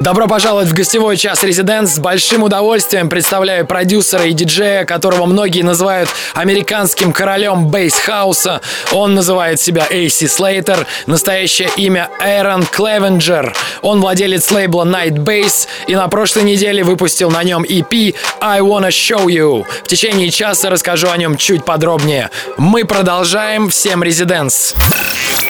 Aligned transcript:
Добро 0.00 0.26
пожаловать 0.26 0.68
в 0.68 0.72
гостевой 0.72 1.18
час 1.18 1.42
Резиденс. 1.42 1.96
С 1.96 1.98
большим 1.98 2.42
удовольствием 2.42 3.10
представляю 3.10 3.66
продюсера 3.66 4.24
и 4.24 4.32
диджея, 4.32 4.86
которого 4.86 5.26
многие 5.26 5.60
называют 5.60 6.08
американским 6.32 7.12
королем 7.12 7.68
бейс-хауса. 7.68 8.62
Он 8.92 9.14
называет 9.14 9.60
себя 9.60 9.86
AC 9.90 10.24
Slater. 10.24 10.86
Настоящее 11.04 11.68
имя 11.76 12.08
Эрон 12.18 12.64
Клевенджер. 12.64 13.54
Он 13.82 14.00
владелец 14.00 14.50
лейбла 14.50 14.84
Night 14.84 15.16
Bass 15.18 15.68
и 15.86 15.94
на 15.94 16.08
прошлой 16.08 16.44
неделе 16.44 16.82
выпустил 16.82 17.30
на 17.30 17.42
нем 17.44 17.62
EP 17.62 18.14
I 18.40 18.60
Wanna 18.60 18.88
Show 18.88 19.26
You. 19.26 19.66
В 19.84 19.86
течение 19.86 20.30
часа 20.30 20.70
расскажу 20.70 21.10
о 21.10 21.16
нем 21.18 21.36
чуть 21.36 21.66
подробнее. 21.66 22.30
Мы 22.56 22.86
продолжаем. 22.86 23.68
Всем 23.68 24.02
Резиденс. 24.02 24.74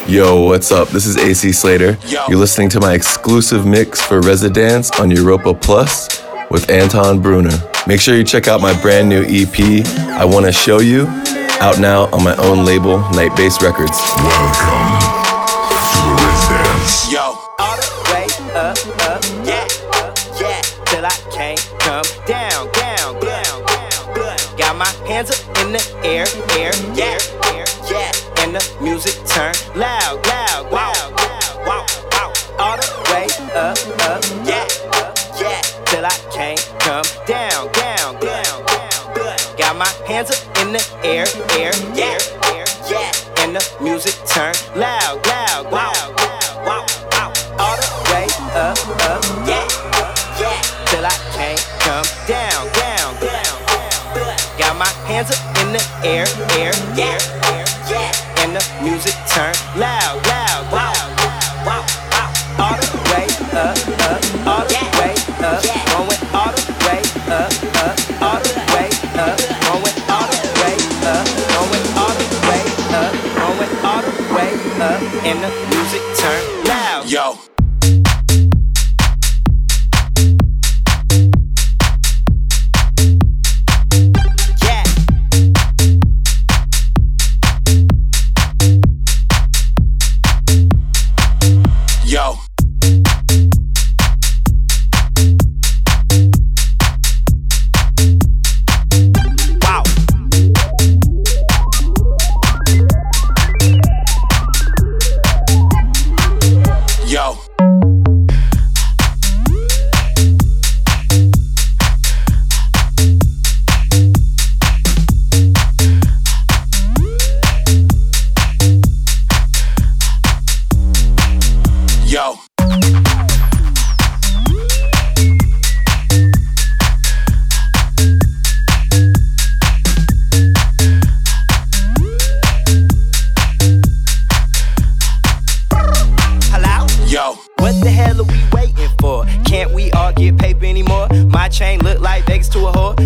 Yo, 0.08 0.40
what's 0.40 0.72
up? 0.72 0.88
This 0.88 1.06
is 1.06 1.16
AC 1.16 1.52
Slater. 1.52 1.96
You're 2.28 2.40
listening 2.40 2.68
to 2.70 2.80
my 2.80 2.94
exclusive 2.94 3.64
mix 3.64 4.00
for 4.00 4.20
Residence 4.20 4.39
on 4.42 5.10
Europa 5.10 5.52
Plus 5.52 6.22
with 6.50 6.70
Anton 6.70 7.20
Bruner. 7.20 7.56
Make 7.86 8.00
sure 8.00 8.16
you 8.16 8.24
check 8.24 8.48
out 8.48 8.62
my 8.62 8.72
brand 8.80 9.06
new 9.06 9.22
EP, 9.28 9.84
I 10.16 10.24
Want 10.24 10.46
to 10.46 10.52
Show 10.52 10.78
You, 10.78 11.06
out 11.60 11.78
now 11.78 12.04
on 12.06 12.24
my 12.24 12.34
own 12.36 12.64
label, 12.64 13.00
Night 13.10 13.36
Bass 13.36 13.62
Records. 13.62 13.98
Welcome 14.16 14.96
to 15.68 16.00
the 16.00 16.14
Residence. 16.24 17.12
Yo, 17.12 17.20
all 17.58 17.76
the 17.76 17.90
way 18.08 18.26
up, 18.56 18.78
up, 19.10 19.22
yeah, 19.44 19.68
yeah, 20.40 20.62
till 20.86 21.04
I 21.04 21.16
can't 21.30 21.60
come 21.78 22.04
down, 22.24 22.72
down, 22.72 23.20
down, 23.20 23.66
down. 23.66 24.56
Got 24.56 24.76
my 24.76 24.90
hands 25.06 25.30
up 25.30 25.58
in 25.58 25.72
the 25.72 25.84
air, 26.02 26.24
air, 26.56 26.72
yeah, 26.96 27.18
air, 27.52 27.66
yeah, 27.90 28.10
and 28.42 28.54
the 28.54 28.76
music 28.80 29.16
turn 29.26 29.52
loud, 29.76 30.26
loud, 30.26 30.26
loud, 30.26 30.29
my 39.80 39.88
hands 40.06 40.30
up 40.30 40.58
in 40.60 40.74
the 40.74 40.84
air, 41.02 41.24
air, 41.56 41.72
yeah, 41.96 42.20
air, 42.52 42.66
yeah, 42.92 43.40
and 43.40 43.56
the 43.56 43.64
music 43.80 44.12
turn 44.28 44.52
loud, 44.76 45.16
loud, 45.26 45.72
loud, 45.72 45.96
loud, 46.20 46.66
wow, 46.68 46.84
wow. 47.16 47.32
All 47.56 47.76
the 47.80 47.88
way 48.12 48.28
up, 48.60 48.76
up, 49.08 49.24
yeah, 49.48 49.64
yeah, 50.36 50.60
till 50.84 51.06
I 51.06 51.16
can't 51.32 51.64
come 51.80 52.04
down, 52.28 52.68
down, 52.76 53.16
down. 53.24 53.56
Got 54.60 54.76
my 54.76 54.92
hands 55.08 55.32
up 55.32 55.40
in 55.64 55.72
the 55.72 55.82
air, 56.04 56.28
air, 56.60 56.76
yeah, 56.92 57.16
air, 57.48 57.64
yeah, 57.88 58.44
and 58.44 58.52
the 58.52 58.62
music 58.84 59.16
turn 59.32 59.54
loud, 59.80 59.80
loud, 59.80 60.26
loud, 60.26 60.29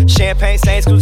Champagne 0.07 0.57
stains, 0.57 0.85
screw 0.85 0.99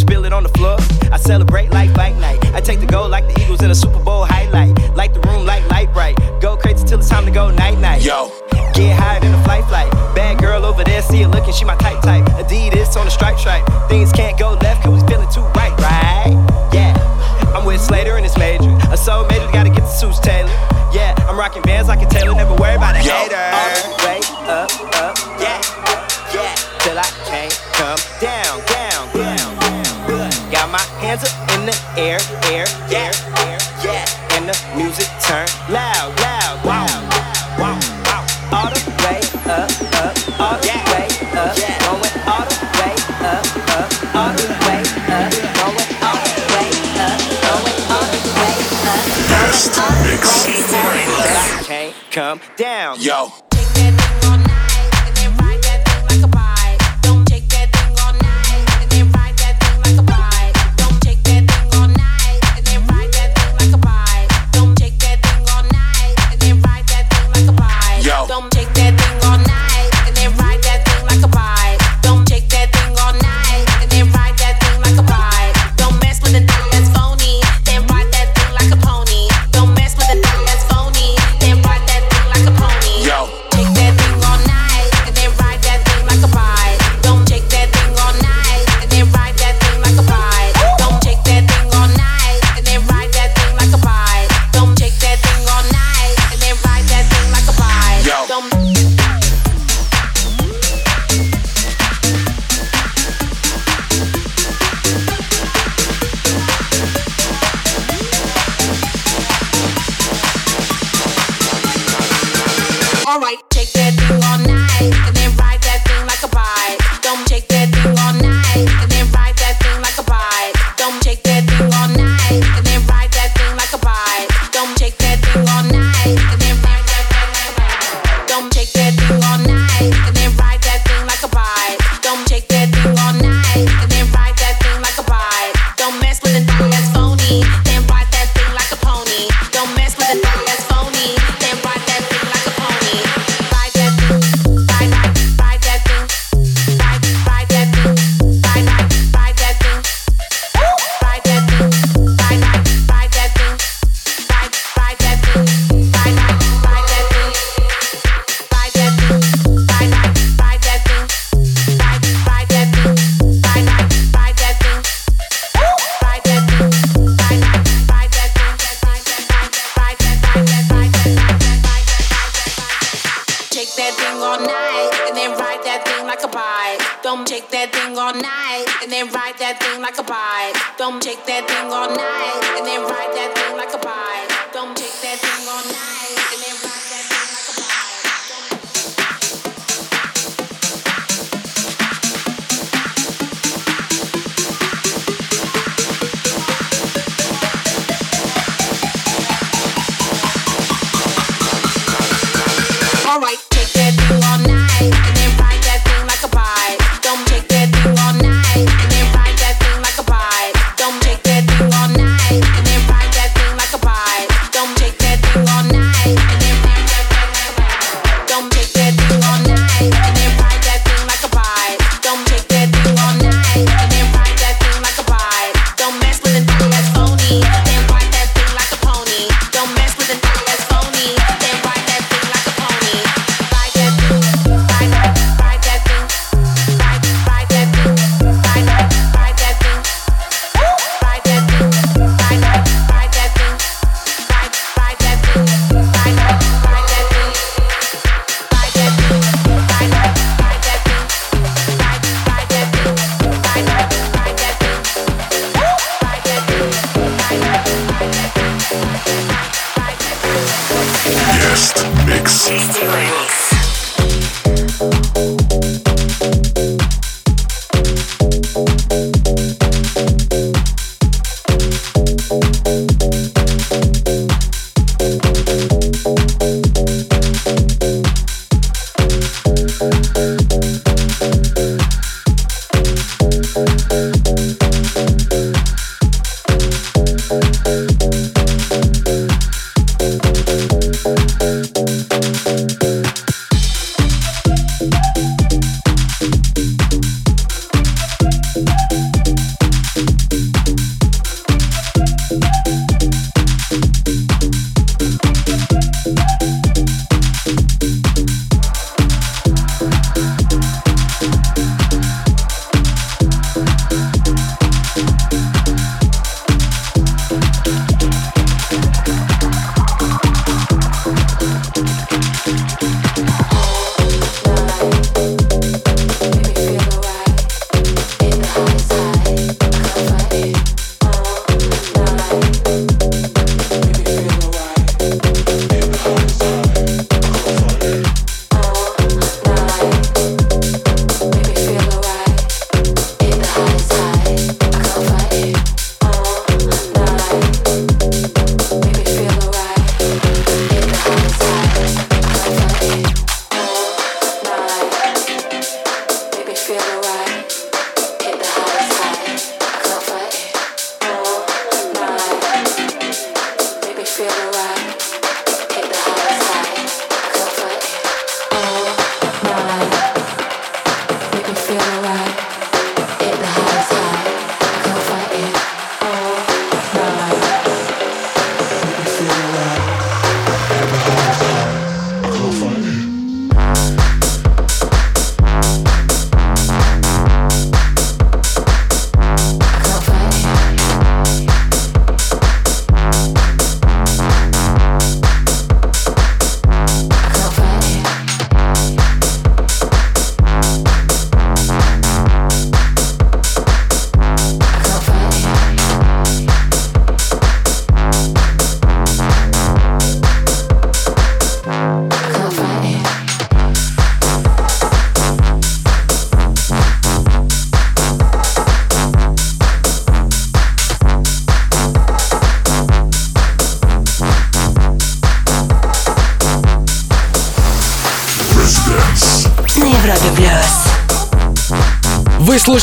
that 173.76 173.94
thing 173.98 174.18
all 174.22 174.38
night 174.38 174.90
and 175.10 175.18
then 175.18 175.32
ride 175.34 175.62
that 175.66 175.82
thing 175.82 176.06
like 176.06 176.22
a 176.22 176.30
bike. 176.30 176.80
Don't 177.02 177.28
shake 177.28 177.50
that 177.50 177.74
thing 177.74 177.98
all 177.98 178.14
night 178.14 178.66
and 178.84 178.92
then 178.92 179.10
ride 179.10 179.38
that 179.42 179.58
thing 179.58 179.82
like 179.82 179.98
a 179.98 180.06
bike. 180.06 180.54
Don't 180.78 181.02
shake 181.02 181.26
that 181.26 181.50
thing 181.50 181.68
all 181.74 181.90
night 181.90 182.42
and 182.54 182.66
then 182.66 182.86
ride 182.86 183.14
that 183.18 183.34
thing 183.34 183.58
like 183.58 183.74
a 183.74 183.82
bike. 183.82 184.30
Don't 184.54 184.78
shake 184.78 184.94
that 185.02 185.18
thing 185.18 185.44
all 185.50 185.66
night 185.66 186.18
and 186.34 186.40
then 186.46 186.53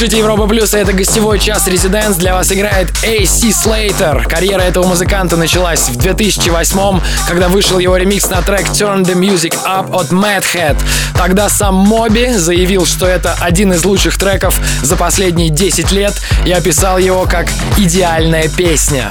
слушаете 0.00 0.20
Европа 0.20 0.46
Плюс, 0.46 0.72
и 0.72 0.78
это 0.78 0.94
гостевой 0.94 1.38
час 1.38 1.66
Резиденс. 1.68 2.16
Для 2.16 2.32
вас 2.32 2.50
играет 2.50 2.88
AC 3.02 3.50
Slater. 3.50 4.26
Карьера 4.26 4.62
этого 4.62 4.86
музыканта 4.86 5.36
началась 5.36 5.90
в 5.90 5.96
2008 5.96 7.00
когда 7.28 7.48
вышел 7.48 7.78
его 7.78 7.98
ремикс 7.98 8.30
на 8.30 8.40
трек 8.40 8.62
Turn 8.68 9.02
the 9.02 9.12
Music 9.12 9.54
Up 9.66 9.94
от 9.94 10.10
Madhead. 10.10 10.78
Тогда 11.18 11.50
сам 11.50 11.74
Моби 11.74 12.32
заявил, 12.32 12.86
что 12.86 13.04
это 13.04 13.36
один 13.40 13.74
из 13.74 13.84
лучших 13.84 14.16
треков 14.16 14.58
за 14.82 14.96
последние 14.96 15.50
10 15.50 15.92
лет 15.92 16.14
и 16.46 16.50
описал 16.50 16.96
его 16.96 17.26
как 17.26 17.48
идеальная 17.76 18.48
песня. 18.48 19.10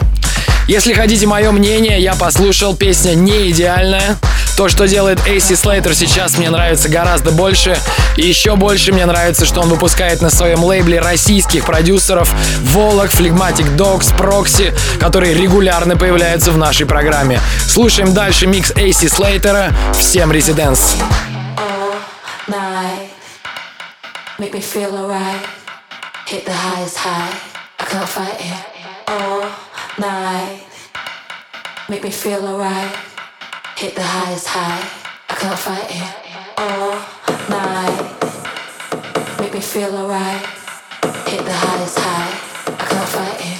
Если 0.69 0.93
хотите 0.93 1.25
мое 1.25 1.49
мнение, 1.49 1.99
я 1.99 2.13
послушал, 2.13 2.75
песня 2.75 3.15
не 3.15 3.49
идеальная. 3.49 4.17
То, 4.55 4.69
что 4.69 4.87
делает 4.87 5.17
AC 5.21 5.53
Slater 5.53 5.95
сейчас, 5.95 6.37
мне 6.37 6.51
нравится 6.51 6.89
гораздо 6.89 7.31
больше. 7.31 7.75
И 8.17 8.21
еще 8.21 8.55
больше 8.55 8.93
мне 8.93 9.07
нравится, 9.07 9.47
что 9.47 9.61
он 9.61 9.69
выпускает 9.69 10.21
на 10.21 10.29
своем 10.29 10.63
лейбле 10.63 10.99
российских 10.99 11.65
продюсеров 11.65 12.31
Волок, 12.61 13.09
Флегматик 13.09 13.65
Dogs, 13.69 14.15
Proxy, 14.15 14.71
которые 14.99 15.33
регулярно 15.33 15.97
появляются 15.97 16.51
в 16.51 16.57
нашей 16.59 16.85
программе. 16.85 17.41
Слушаем 17.67 18.13
дальше 18.13 18.45
микс 18.45 18.69
AC 18.69 19.07
Slater. 19.09 19.73
Всем 19.97 20.31
резиденс. 20.31 20.97
Make 24.37 24.53
me 24.53 24.61
feel 24.61 24.93
alright. 24.93 25.41
Hit 26.27 26.45
the 26.45 26.53
highest 26.53 26.97
high. 26.97 27.33
I 27.79 27.85
can't 27.85 28.07
fight 28.07 28.39
it. 28.39 28.79
Oh. 29.07 29.68
night. 29.99 30.61
Make 31.89 32.03
me 32.03 32.09
feel 32.09 32.45
alright. 32.47 32.95
Hit 33.75 33.95
the 33.95 34.03
highest 34.03 34.47
high. 34.47 34.87
I 35.29 35.35
can't 35.35 35.59
fight 35.59 35.89
it. 35.89 36.13
All 36.57 36.95
night. 37.49 39.39
Make 39.39 39.53
me 39.53 39.59
feel 39.59 39.95
alright. 39.95 40.45
Hit 41.27 41.43
the 41.43 41.53
highest 41.53 41.99
high. 41.99 42.31
I 42.67 42.85
can't 42.85 43.09
fight 43.09 43.41
it. 43.41 43.58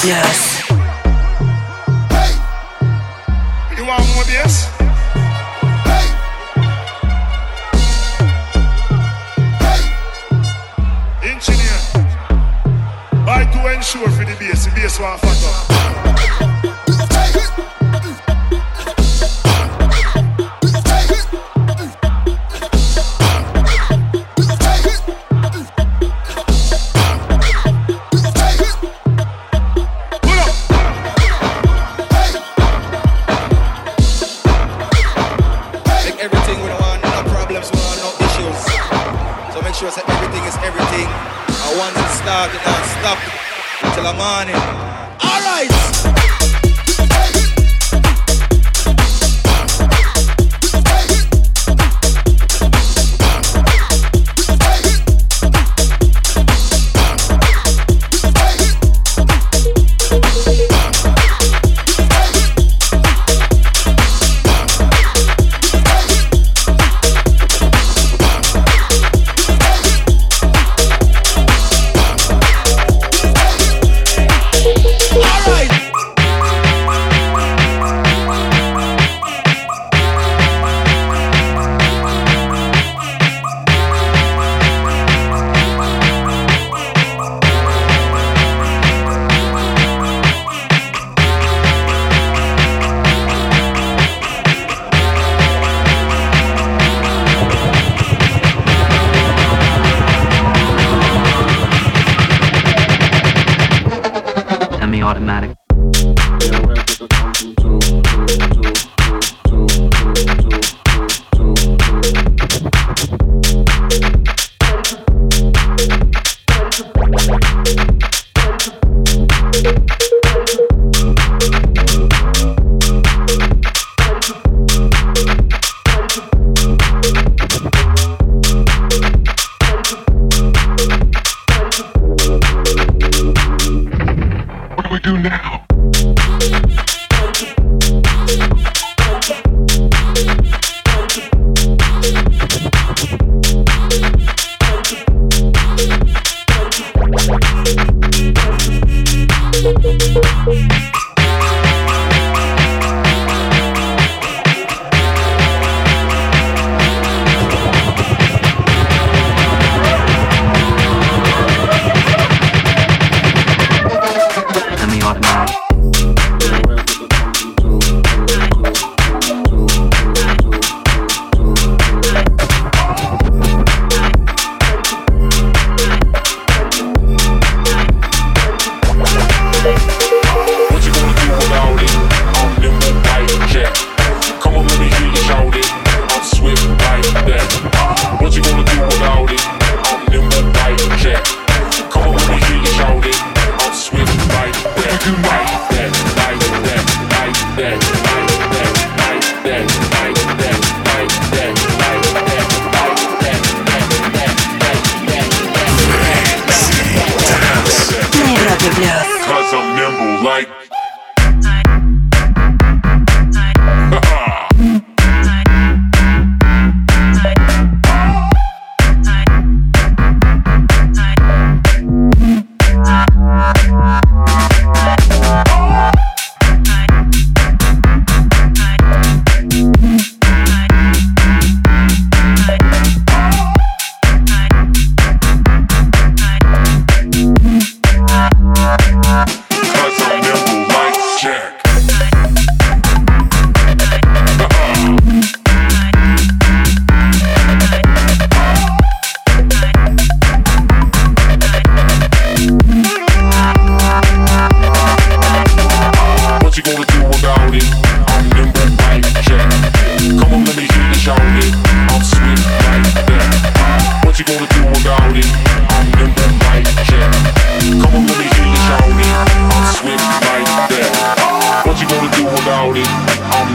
Yes. 0.00 0.51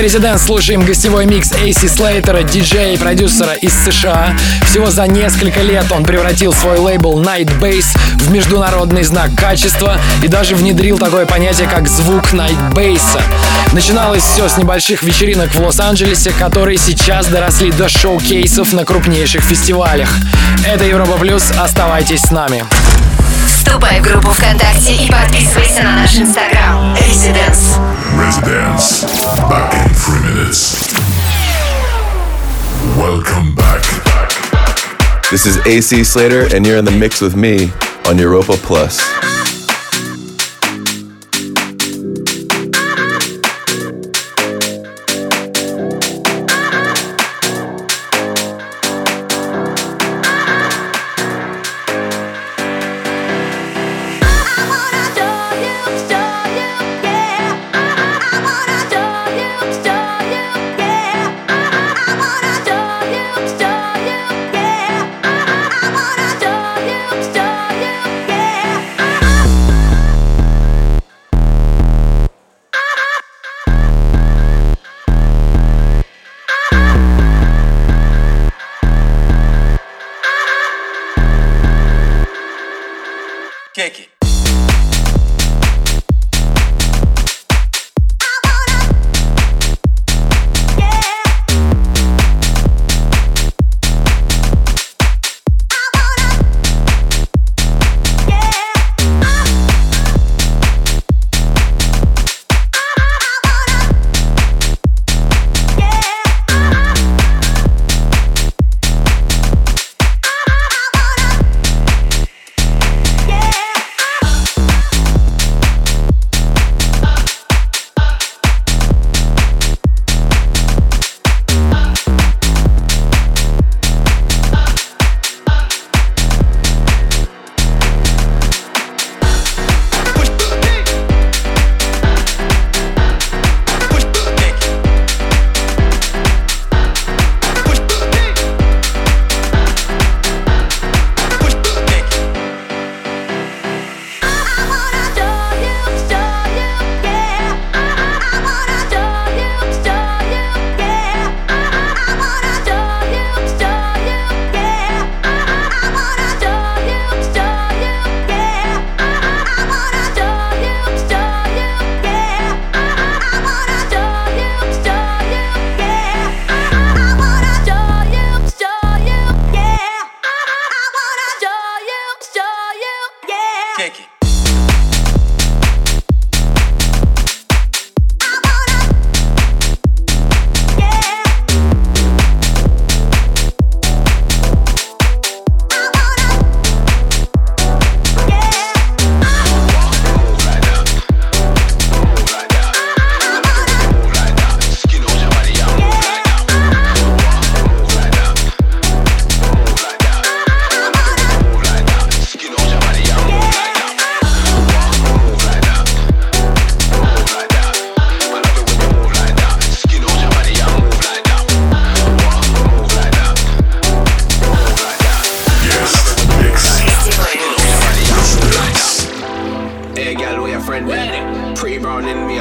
Рекорд 0.00 0.14
Резиденс 0.14 0.42
слушаем 0.44 0.80
гостевой 0.82 1.26
микс 1.26 1.52
Эйси 1.52 1.86
Слейтера, 1.86 2.42
диджея 2.42 2.94
и 2.94 2.96
продюсера 2.96 3.52
из 3.52 3.74
США. 3.84 4.34
Всего 4.64 4.90
за 4.90 5.06
несколько 5.06 5.60
лет 5.60 5.84
он 5.92 6.04
превратил 6.04 6.54
свой 6.54 6.78
лейбл 6.78 7.20
Night 7.20 7.50
Bass 7.60 7.84
в 8.16 8.30
международный 8.30 9.02
знак 9.02 9.34
качества 9.36 10.00
и 10.22 10.28
даже 10.28 10.54
внедрил 10.54 10.96
такое 10.96 11.26
понятие, 11.26 11.68
как 11.68 11.86
звук 11.86 12.32
Night 12.32 12.72
Bass. 12.72 13.20
Начиналось 13.72 14.22
все 14.22 14.48
с 14.48 14.56
небольших 14.56 15.02
вечеринок 15.02 15.54
в 15.54 15.60
Лос-Анджелесе, 15.60 16.30
которые 16.30 16.78
сейчас 16.78 17.26
доросли 17.26 17.70
до 17.70 17.90
шоу-кейсов 17.90 18.72
на 18.72 18.86
крупнейших 18.86 19.42
фестивалях. 19.42 20.08
Это 20.66 20.84
Европа 20.84 21.18
Плюс, 21.18 21.50
оставайтесь 21.58 22.22
с 22.22 22.30
нами. 22.30 22.64
Вступай 23.70 24.00
в 24.00 24.02
группу 24.02 24.30
ВКонтакте 24.30 24.96
и 24.96 25.08
подписывайся 25.08 25.84
на 25.84 25.94
наш 25.94 26.16
инстаграм. 26.16 26.92
Back 29.48 29.72
in 29.74 29.94
three 29.94 30.20
minutes. 30.24 30.92
Welcome 32.98 33.54
back. 33.54 33.84
This 35.30 35.46
is 35.46 35.58
AC 35.68 36.02
Slater, 36.02 36.48
and 36.52 36.66
you're 36.66 36.78
in 36.78 36.84
the 36.84 36.90
mix 36.90 37.20
with 37.20 37.36
me 37.36 37.70
on 38.08 38.18
Europa 38.18 38.56
Plus. 38.56 38.98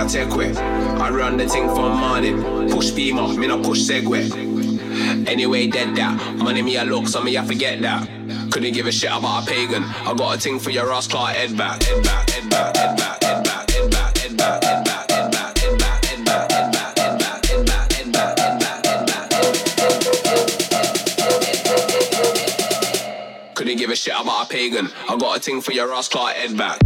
take 0.10 0.30
quick. 0.30 0.56
I 0.56 1.10
run 1.10 1.38
the 1.38 1.48
thing 1.48 1.67
from 1.69 1.98
morning. 1.98 2.69
Push 2.72 2.91
beam 2.91 3.19
up, 3.19 3.38
me 3.38 3.48
no 3.48 3.62
push 3.62 3.80
Segway. 3.80 4.30
Anyway, 5.28 5.67
dead 5.67 5.95
that. 5.95 6.36
Money 6.36 6.62
me 6.63 6.78
a 6.78 6.84
look, 6.84 7.08
so 7.08 7.22
me 7.22 7.38
I 7.38 7.45
forget 7.45 7.80
that. 7.82 8.08
Couldn't 8.52 8.74
give 8.74 8.88
a 8.88 8.91
shit 8.91 9.12
about 9.12 9.43
a 9.43 9.52
pagan. 9.52 9.84
I 9.84 10.13
got 10.15 10.38
a 10.38 10.39
thing 10.39 10.60
for 10.60 10.72
your 10.72 10.91
ass, 10.91 11.08
Clark, 11.08 11.36
head 11.36 11.56
back, 11.56 11.84
head 11.84 12.04
back, 12.04 12.30
head 12.30 12.50
back, 12.50 12.84
head 12.84 12.98
back, 12.98 13.24
head 13.24 13.43
back. 13.43 13.69
Couldn't 23.56 23.78
give 23.78 23.89
a 23.91 23.95
shit 23.95 24.13
about 24.19 24.45
a 24.45 24.50
pagan. 24.50 24.89
I 25.08 25.17
got 25.17 25.38
a 25.38 25.39
thing 25.39 25.62
for 25.62 25.74
your 25.74 25.93
ass, 25.93 26.08
Clark, 26.08 26.36
head 26.36 26.58
back. 26.58 26.80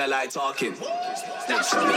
girl 0.00 0.14
I 0.14 0.20
like 0.22 0.30
talking. 0.30 0.74
That's 0.74 1.22
me. 1.24 1.30
That's 1.48 1.74
me. 1.74 1.90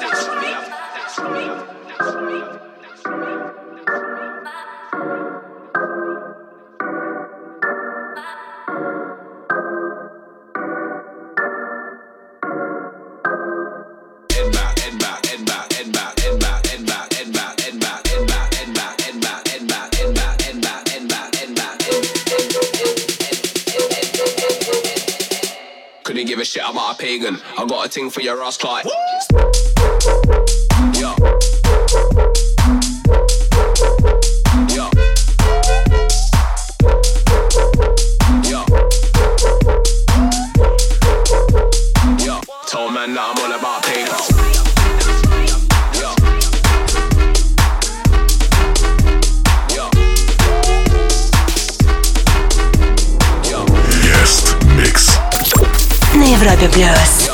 That's 0.00 0.28
me. 0.28 0.58
That's 0.94 1.18
me. 1.18 1.44
That's 1.88 2.14
me. 2.14 2.38
That's 2.82 3.06
me. 3.06 3.57
give 26.38 26.42
a 26.42 26.44
shit 26.44 26.62
about 26.62 26.94
a 26.94 26.98
pagan. 26.98 27.40
I 27.56 27.66
got 27.66 27.86
a 27.86 27.88
thing 27.88 28.10
for 28.10 28.20
your 28.20 28.42
ass, 28.44 28.56
Clyde. 28.56 28.86
Плюс. 56.38 57.28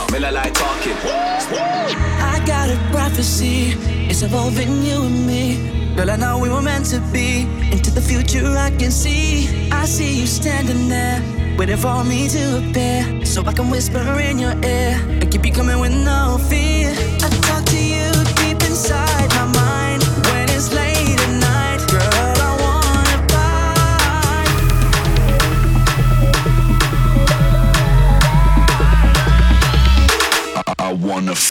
I 2.21 2.41
got 2.47 2.71
a 2.71 2.79
prophecy, 2.91 3.77
it's 4.09 4.23
evolving 4.23 4.83
you 4.83 5.03
and 5.03 5.27
me. 5.27 5.95
Girl, 5.95 6.11
I 6.11 6.17
know 6.17 6.39
we 6.39 6.49
were 6.49 6.63
meant 6.63 6.87
to 6.87 7.01
be. 7.13 7.43
Into 7.71 7.91
the 7.91 8.01
future, 8.01 8.47
I 8.57 8.71
can 8.71 8.91
see. 8.91 9.69
I 9.71 9.85
see 9.85 10.21
you 10.21 10.27
standing 10.27 10.89
there, 10.89 11.21
waiting 11.59 11.77
for 11.77 12.03
me 12.03 12.29
to 12.31 12.59
appear. 12.59 13.27
So 13.27 13.45
I 13.45 13.53
can 13.53 13.69
whisper 13.69 14.01
in 14.21 14.39
your 14.39 14.57
ear 14.65 14.99
and 15.21 15.31
keep 15.31 15.45
you 15.45 15.53
coming 15.53 15.81
with 15.81 15.93
no 15.93 16.39
fear. 16.49 16.95
F 31.35 31.51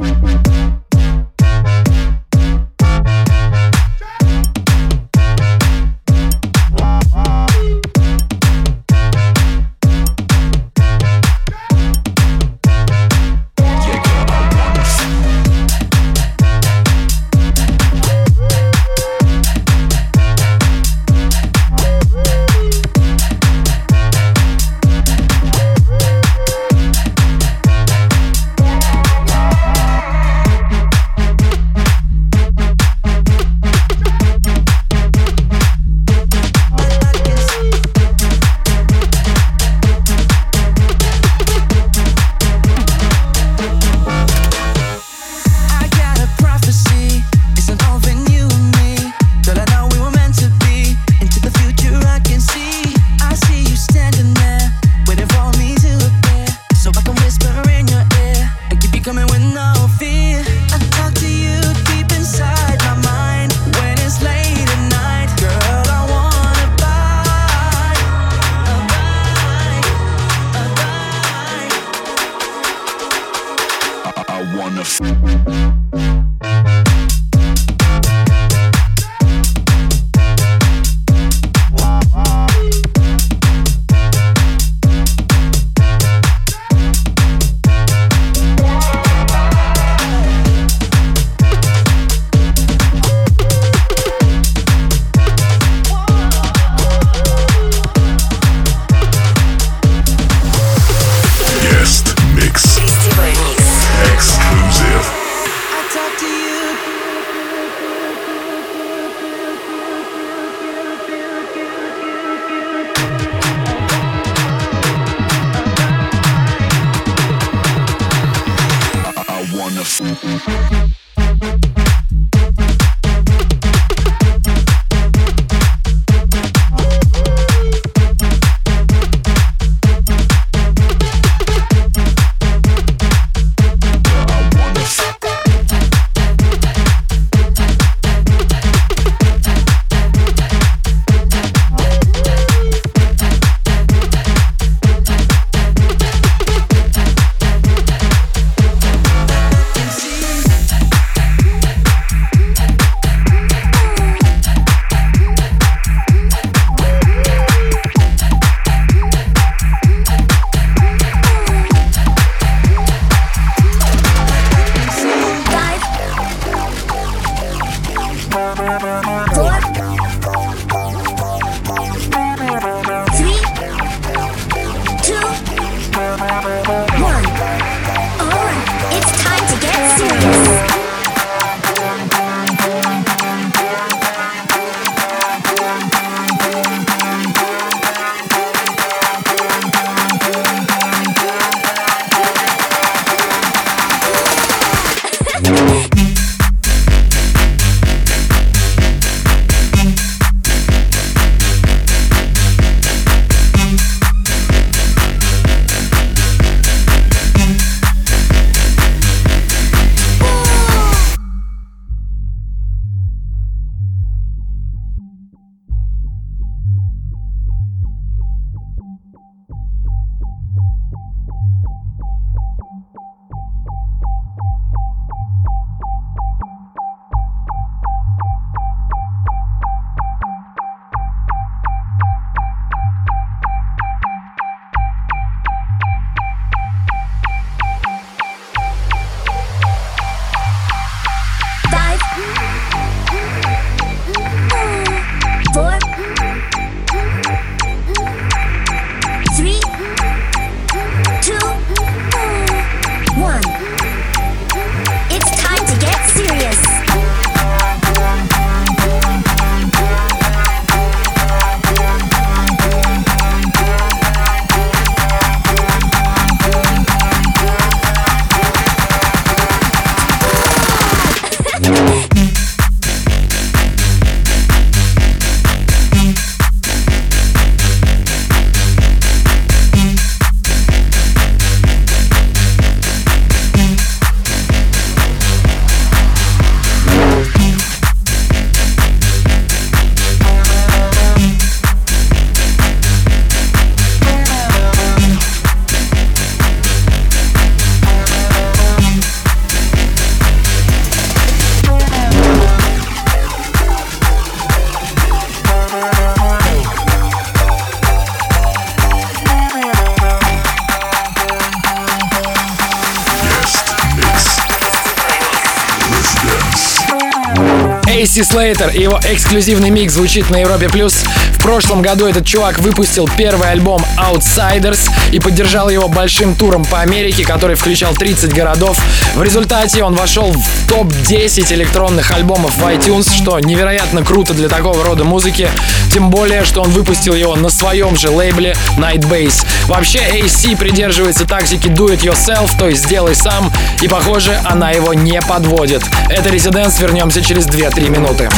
AC 318.14 318.22
Slater 318.22 318.72
и 318.72 318.84
его 318.84 319.00
эксклюзивный 319.04 319.72
микс 319.72 319.94
звучит 319.94 320.30
на 320.30 320.38
Европе+. 320.38 320.70
плюс. 320.70 321.04
В 321.44 321.46
прошлом 321.46 321.82
году 321.82 322.08
этот 322.08 322.26
чувак 322.26 322.60
выпустил 322.60 323.06
первый 323.18 323.52
альбом 323.52 323.84
Outsiders 323.98 324.90
и 325.12 325.20
поддержал 325.20 325.70
его 325.70 325.90
большим 325.90 326.36
туром 326.36 326.64
по 326.64 326.80
Америке, 326.80 327.26
который 327.26 327.58
включал 327.58 327.94
30 327.94 328.34
городов. 328.34 328.80
В 329.14 329.22
результате 329.22 329.84
он 329.84 329.94
вошел 329.94 330.32
в 330.32 330.70
топ-10 330.70 331.54
электронных 331.54 332.12
альбомов 332.12 332.56
в 332.56 332.62
iTunes, 332.62 333.14
что 333.14 333.38
невероятно 333.42 334.06
круто 334.06 334.34
для 334.34 334.48
такого 334.48 334.86
рода 334.86 335.04
музыки. 335.04 335.50
Тем 335.92 336.10
более, 336.10 336.46
что 336.46 336.62
он 336.62 336.70
выпустил 336.70 337.14
его 337.14 337.36
на 337.36 337.50
своем 337.50 337.98
же 337.98 338.10
лейбле 338.10 338.56
Night 338.78 339.02
Base. 339.02 339.46
Вообще, 339.68 340.00
AC 340.00 340.56
придерживается 340.56 341.26
тактики 341.26 341.68
do 341.68 341.94
it 341.94 342.04
yourself, 342.04 342.52
то 342.58 342.70
есть 342.70 342.86
сделай 342.86 343.16
сам, 343.16 343.52
и 343.82 343.90
похоже, 343.90 344.40
она 344.46 344.72
его 344.72 344.94
не 344.94 345.22
подводит. 345.22 345.84
Это 346.10 346.30
Residents, 346.30 346.80
вернемся 346.80 347.22
через 347.22 347.48
2-3 347.48 347.90
минуты. 347.90 348.30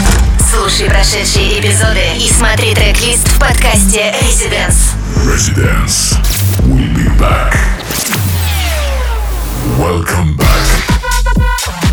Слушай 0.54 0.88
прошедшие 0.88 1.60
эпизоды 1.60 2.00
и 2.18 2.28
смотри 2.28 2.74
трек-лист 2.74 3.26
в 3.28 3.38
подкасте 3.38 4.14
Residence. 4.22 4.94
Residence. 5.24 6.16
We'll 6.66 6.92
be 6.94 7.08
back. 7.18 7.54
Welcome 9.78 10.36
back. 10.36 10.90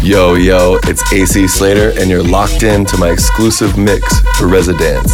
Yo, 0.01 0.35
yo, 0.35 0.79
it's 0.83 1.03
AC 1.11 1.47
Slater, 1.47 1.91
and 1.99 2.09
you're 2.09 2.23
locked 2.23 2.63
in 2.63 2.85
to 2.85 2.97
my 2.97 3.09
exclusive 3.09 3.77
mix 3.77 4.21
for 4.37 4.47
Residence. 4.47 5.13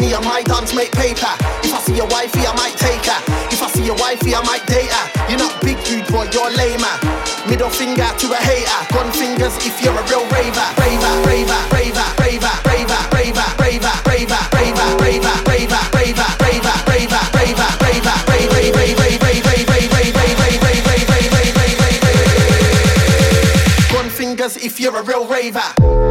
Me 0.00 0.14
and 0.14 0.24
my 0.24 0.42
dance 0.42 0.74
make 0.74 0.90
paper. 0.92 1.28
If 1.62 1.72
I 1.76 1.80
see 1.84 1.98
a 2.00 2.06
wifey, 2.06 2.40
I 2.48 2.56
might 2.56 2.76
take 2.80 3.04
her. 3.04 3.20
If 3.52 3.62
I 3.62 3.68
see 3.68 3.86
a 3.88 3.94
wifey, 3.94 4.34
I 4.34 4.42
might 4.42 4.66
date 4.66 4.88
her. 4.88 5.06
You're 5.28 5.38
not 5.38 5.60
big 5.60 5.76
dude, 5.84 6.08
boy, 6.08 6.26
you're 6.32 6.50
lamer. 6.50 6.96
Middle 7.46 7.68
finger 7.68 8.08
to 8.08 8.26
a 8.32 8.40
hater. 8.40 8.80
Gun 8.90 9.12
fingers 9.12 9.54
if 9.60 9.76
you're 9.84 9.94
a 9.94 10.02
real 10.08 10.24
raver. 10.32 10.68
Raver, 10.80 11.14
raver, 11.28 11.60
raver, 11.70 12.08
raver, 12.16 12.56
raver, 12.64 13.02
raver, 13.12 13.44
raver, 13.52 13.94
raver, 14.08 14.40
raver, 14.56 14.80
raver, 14.88 15.36
raver, 15.52 15.82
raver, 15.92 15.92
raver, 15.92 16.32
raver, 16.40 16.80
raver, 16.80 16.88
raver, 16.88 16.90
raver, 17.10 17.70
Gun 23.92 24.08
fingers 24.08 24.56
if 24.56 24.80
you're 24.80 24.96
a 24.96 25.02
real 25.02 25.26
raver. 25.28 26.09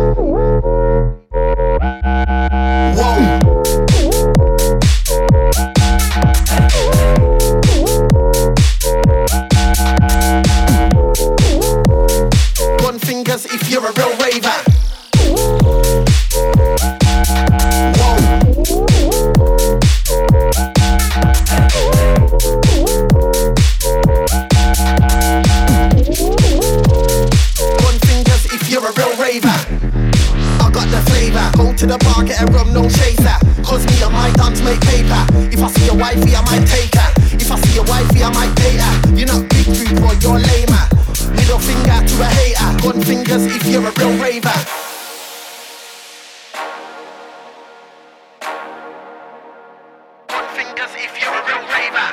If 50.78 51.22
you're 51.22 51.34
a 51.34 51.48
real 51.48 51.64
raver, 51.68 52.10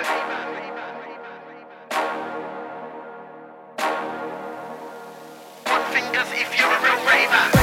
one 5.66 5.82
thing, 5.92 6.04
if 6.14 6.58
you're 6.58 6.72
a 6.72 6.82
real 6.82 7.06
raver. 7.06 7.55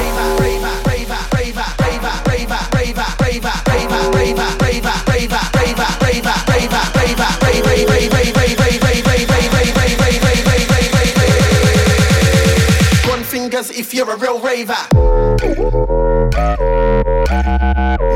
Fingers 13.64 13.78
if 13.78 13.94
you're 13.94 14.10
a 14.10 14.16
real 14.16 14.40
raver. 14.40 14.74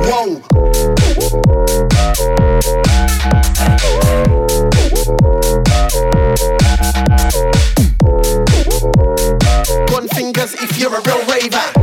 Whoa. 0.04 0.42
Gun 9.86 10.08
fingers 10.08 10.54
if 10.54 10.78
you're 10.78 10.94
a 10.94 11.00
real 11.00 11.24
raver. 11.26 11.77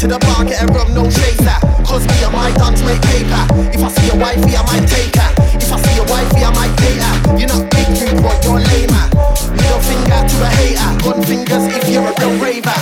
To 0.00 0.06
the 0.06 0.18
bar, 0.18 0.44
get 0.46 0.62
a 0.62 0.66
rum, 0.72 0.94
no 0.94 1.04
chaser. 1.04 1.60
Cause 1.84 2.06
me 2.08 2.24
and 2.24 2.32
my 2.32 2.50
dance 2.56 2.80
make 2.82 3.02
paper. 3.02 3.44
If 3.68 3.84
I 3.84 3.88
see 3.92 4.08
a 4.08 4.16
wifey, 4.16 4.56
I 4.56 4.62
might 4.64 4.88
take 4.88 5.14
her. 5.16 5.30
If 5.60 5.70
I 5.70 5.76
see 5.76 6.00
a 6.00 6.04
wifey, 6.08 6.40
I 6.40 6.50
might 6.56 6.74
date 6.80 7.02
her. 7.04 7.36
You're 7.36 7.48
not 7.48 7.68
big 7.70 7.86
dude, 7.92 8.16
boy, 8.22 8.32
you're 8.40 8.64
lamer. 8.64 9.06
Middle 9.52 9.82
finger 9.84 10.20
to 10.24 10.36
a 10.40 10.50
hater. 10.56 10.90
Gun 11.04 11.22
fingers 11.22 11.66
if 11.76 11.88
you're 11.90 12.06
a 12.06 12.12
real 12.16 12.40
raver. 12.40 12.79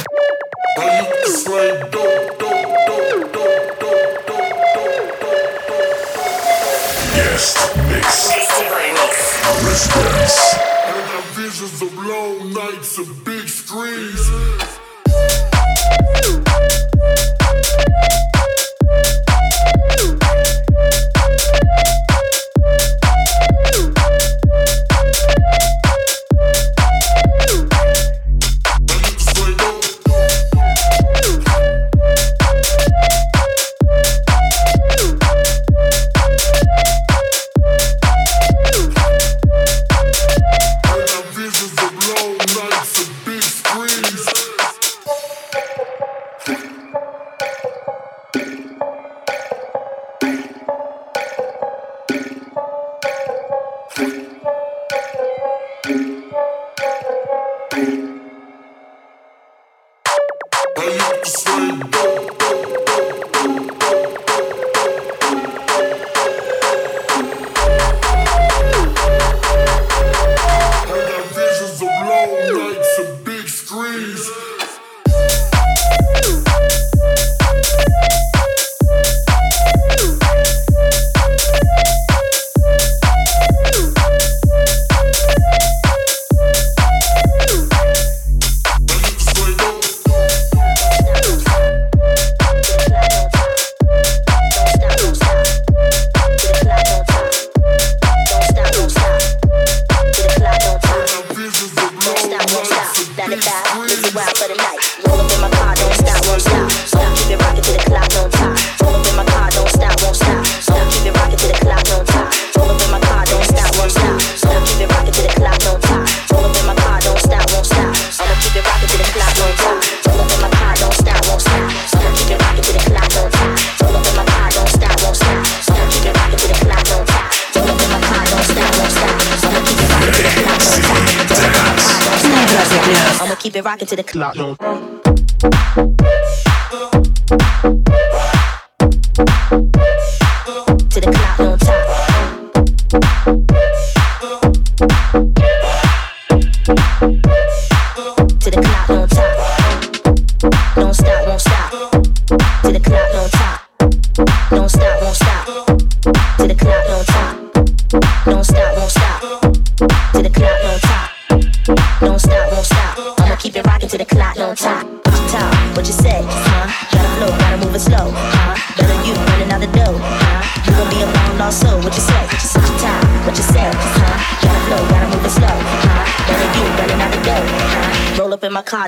rocking 133.63 133.87
to 133.89 133.97
the 133.97 134.05
clock. 134.05 134.37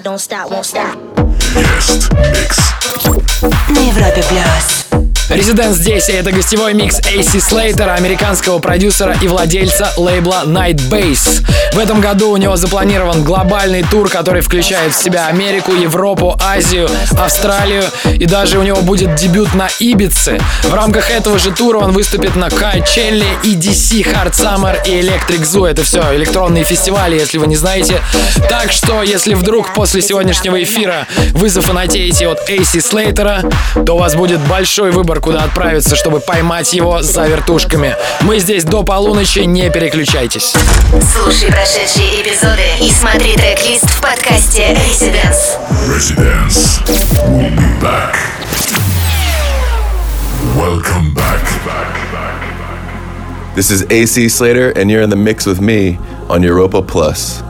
don't 0.09 0.17
stop, 0.19 0.49
won't 0.49 0.65
stop. 0.65 0.97
На 3.69 3.79
Европе 3.79 4.23
плюс. 4.27 4.78
Резидент 5.30 5.76
здесь, 5.76 6.08
и 6.08 6.12
это 6.12 6.32
гостевой 6.32 6.74
микс 6.74 6.98
AC 6.98 7.40
Слейтера, 7.40 7.94
американского 7.94 8.58
продюсера 8.58 9.16
и 9.22 9.28
владельца 9.28 9.92
лейбла 9.96 10.42
Night 10.44 10.80
Base. 10.90 11.46
В 11.72 11.78
этом 11.78 12.00
году 12.00 12.30
у 12.30 12.36
него 12.36 12.56
запланирован 12.56 13.22
глобальный 13.22 13.84
тур, 13.84 14.08
который 14.08 14.42
включает 14.42 14.92
в 14.92 15.00
себя 15.00 15.28
Америку, 15.28 15.72
Европу, 15.72 16.36
Азию, 16.40 16.88
Австралию, 17.16 17.84
и 18.06 18.26
даже 18.26 18.58
у 18.58 18.62
него 18.62 18.82
будет 18.82 19.14
дебют 19.14 19.54
на 19.54 19.68
Ибице. 19.78 20.40
В 20.64 20.74
рамках 20.74 21.12
этого 21.12 21.38
же 21.38 21.52
тура 21.52 21.78
он 21.78 21.92
выступит 21.92 22.34
на 22.34 22.50
Кайчелле, 22.50 23.26
EDC, 23.44 24.12
Hard 24.12 24.32
Summer 24.32 24.76
и 24.84 25.00
Electric 25.00 25.42
Zoo. 25.42 25.68
Это 25.68 25.84
все 25.84 26.02
электронные 26.16 26.64
фестивали, 26.64 27.14
если 27.14 27.38
вы 27.38 27.46
не 27.46 27.56
знаете. 27.56 28.02
Так 28.48 28.72
что, 28.72 29.04
если 29.04 29.34
вдруг 29.34 29.74
после 29.74 30.02
сегодняшнего 30.02 30.60
эфира 30.60 31.06
вы 31.30 31.48
зафанатеете 31.48 32.26
от 32.26 32.50
AC 32.50 32.80
Слейтера, 32.80 33.44
то 33.86 33.94
у 33.94 33.98
вас 33.98 34.16
будет 34.16 34.40
большой 34.40 34.90
выбор, 34.90 35.19
куда 35.20 35.44
отправиться, 35.44 35.96
чтобы 35.96 36.20
поймать 36.20 36.72
его 36.72 37.02
за 37.02 37.26
вертушками. 37.26 37.96
Мы 38.22 38.38
здесь 38.38 38.64
до 38.64 38.82
полуночи, 38.82 39.40
не 39.40 39.70
переключайтесь. 39.70 40.52
Слушай 41.14 41.50
прошедшие 41.50 42.22
эпизоды 42.22 42.62
и 42.80 42.90
смотри 42.90 43.34
трек-лист 43.34 43.88
в 43.88 44.00
подкасте 44.00 44.72
Residence. 44.72 45.58
Residence. 45.88 46.80
We'll 47.28 47.50
be 47.50 47.80
back. 47.80 48.16
Welcome 50.56 51.14
back. 51.14 51.40
This 53.54 53.70
is 53.70 53.84
AC 53.90 54.28
Slater, 54.28 54.70
and 54.70 54.90
you're 54.90 55.02
in 55.02 55.10
the 55.10 55.16
mix 55.16 55.44
with 55.44 55.60
me 55.60 55.98
on 56.28 56.42
Europa 56.42 56.80
Plus. 56.82 57.42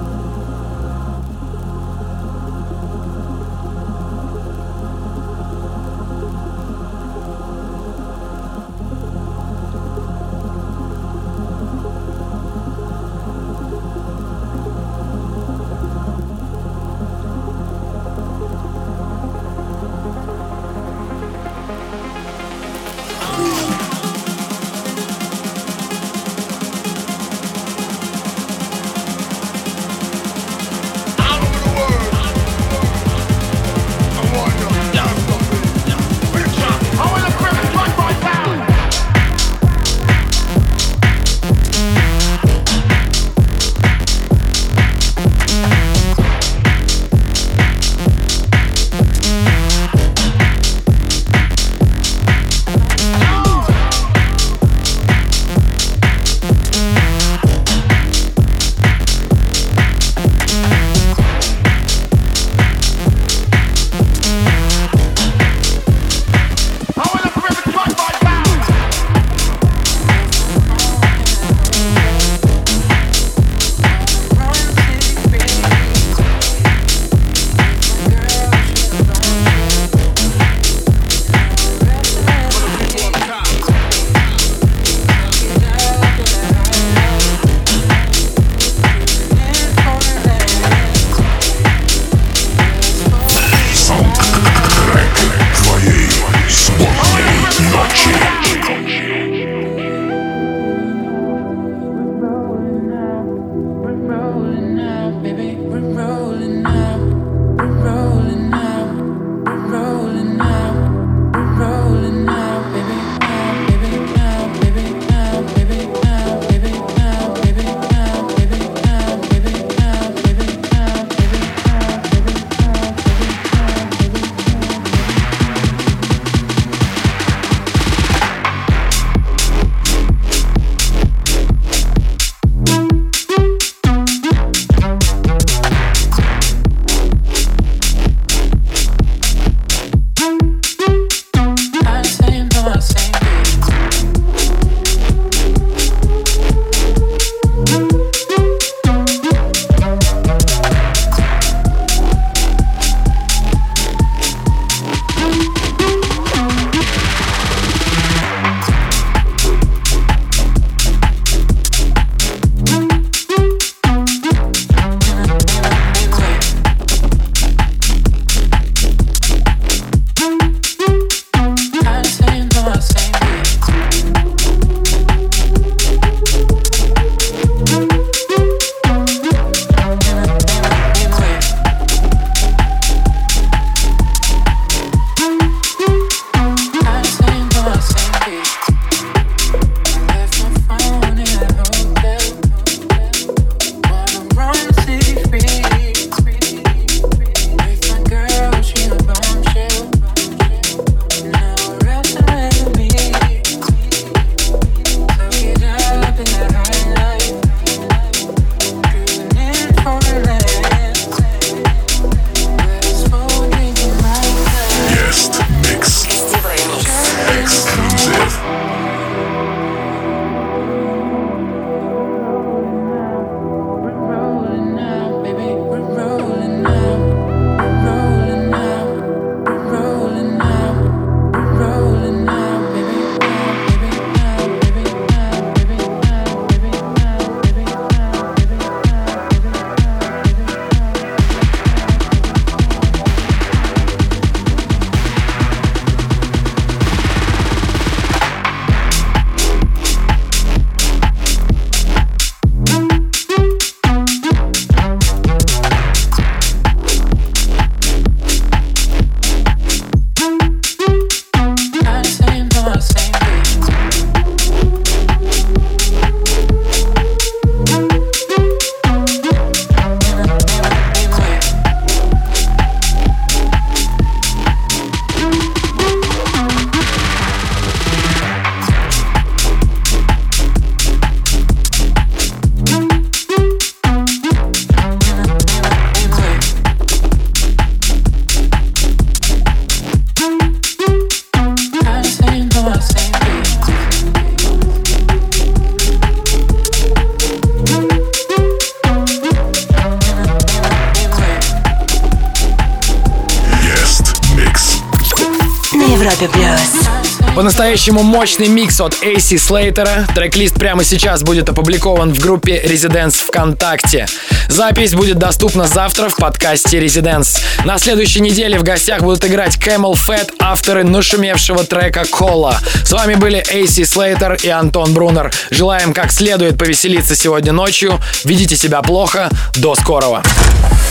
По-настоящему 307.70 308.02
мощный 308.02 308.48
микс 308.48 308.80
от 308.80 308.94
AC 308.94 309.38
Слейтера. 309.38 310.04
Трек-лист 310.12 310.56
прямо 310.56 310.82
сейчас 310.82 311.22
будет 311.22 311.48
опубликован 311.48 312.12
в 312.12 312.18
группе 312.18 312.60
Residents 312.60 313.12
ВКонтакте. 313.28 314.08
Запись 314.48 314.92
будет 314.92 315.18
доступна 315.18 315.68
завтра 315.68 316.08
в 316.08 316.16
подкасте 316.16 316.80
Residents. 316.80 317.40
На 317.64 317.78
следующей 317.78 318.22
неделе 318.22 318.58
в 318.58 318.64
гостях 318.64 319.02
будут 319.02 319.24
играть 319.24 319.56
Camel 319.56 319.92
Fat, 319.92 320.32
авторы 320.40 320.82
нашумевшего 320.82 321.62
трека 321.62 322.04
Кола. 322.10 322.58
С 322.84 322.90
вами 322.90 323.14
были 323.14 323.40
AC 323.40 323.84
Слейтер 323.84 324.34
и 324.42 324.48
Антон 324.48 324.92
Брунер. 324.92 325.30
Желаем 325.52 325.92
как 325.92 326.10
следует 326.10 326.58
повеселиться 326.58 327.14
сегодня 327.14 327.52
ночью. 327.52 328.00
Ведите 328.24 328.56
себя 328.56 328.82
плохо. 328.82 329.30
До 329.54 329.76
скорого. 329.76 330.24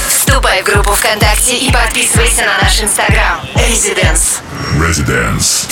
Вступай 0.07 0.61
в 0.61 0.65
группу 0.65 0.91
ВКонтакте 0.91 1.57
и 1.57 1.69
подписывайся 1.73 2.43
на 2.43 2.63
наш 2.63 2.81
инстаграм. 2.81 3.41
Residence. 3.55 4.39
Residence. 4.77 5.67